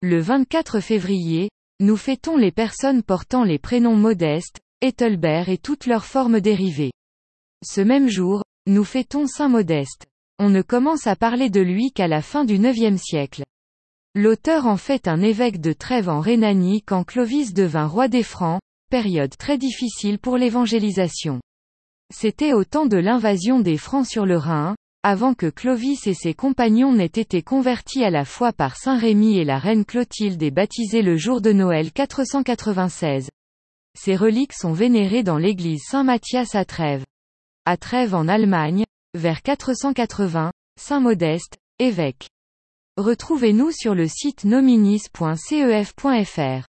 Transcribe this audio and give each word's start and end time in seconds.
Le 0.00 0.20
24 0.20 0.78
février, 0.78 1.50
nous 1.80 1.96
fêtons 1.96 2.36
les 2.36 2.52
personnes 2.52 3.02
portant 3.02 3.42
les 3.42 3.58
prénoms 3.58 3.96
Modeste, 3.96 4.60
Ethelbert 4.80 5.48
et 5.48 5.58
toutes 5.58 5.86
leurs 5.86 6.04
formes 6.04 6.40
dérivées. 6.40 6.92
Ce 7.66 7.80
même 7.80 8.08
jour, 8.08 8.44
nous 8.68 8.84
fêtons 8.84 9.26
Saint 9.26 9.48
Modeste. 9.48 10.06
On 10.38 10.50
ne 10.50 10.62
commence 10.62 11.08
à 11.08 11.16
parler 11.16 11.50
de 11.50 11.60
lui 11.60 11.90
qu'à 11.90 12.06
la 12.06 12.22
fin 12.22 12.44
du 12.44 12.64
IXe 12.64 13.02
siècle. 13.02 13.42
L'auteur 14.14 14.68
en 14.68 14.76
fait 14.76 15.08
un 15.08 15.20
évêque 15.20 15.60
de 15.60 15.72
Trèves 15.72 16.08
en 16.08 16.20
Rhénanie 16.20 16.82
quand 16.82 17.02
Clovis 17.02 17.52
devint 17.52 17.88
roi 17.88 18.06
des 18.06 18.22
Francs, 18.22 18.60
période 18.90 19.36
très 19.36 19.58
difficile 19.58 20.20
pour 20.20 20.36
l'évangélisation. 20.36 21.40
C'était 22.14 22.52
au 22.52 22.62
temps 22.62 22.86
de 22.86 22.98
l'invasion 22.98 23.58
des 23.58 23.76
Francs 23.76 24.06
sur 24.06 24.26
le 24.26 24.36
Rhin, 24.36 24.76
avant 25.08 25.32
que 25.32 25.46
Clovis 25.46 26.06
et 26.06 26.12
ses 26.12 26.34
compagnons 26.34 26.92
n'aient 26.92 27.06
été 27.06 27.40
convertis 27.40 28.04
à 28.04 28.10
la 28.10 28.26
foi 28.26 28.52
par 28.52 28.76
Saint 28.76 28.98
Rémy 28.98 29.38
et 29.38 29.44
la 29.44 29.58
reine 29.58 29.86
Clotilde 29.86 30.42
et 30.42 30.50
baptisés 30.50 31.00
le 31.00 31.16
jour 31.16 31.40
de 31.40 31.50
Noël 31.50 31.92
496. 31.92 33.30
Ces 33.98 34.16
reliques 34.16 34.52
sont 34.52 34.74
vénérées 34.74 35.22
dans 35.22 35.38
l'église 35.38 35.80
Saint-Matthias 35.88 36.54
à 36.54 36.66
Trèves. 36.66 37.06
À 37.64 37.78
Trèves 37.78 38.14
en 38.14 38.28
Allemagne, 38.28 38.84
vers 39.14 39.40
480, 39.40 40.52
Saint 40.78 41.00
Modeste, 41.00 41.56
évêque. 41.78 42.28
Retrouvez-nous 42.98 43.72
sur 43.72 43.94
le 43.94 44.08
site 44.08 44.44
nominis.cef.fr. 44.44 46.66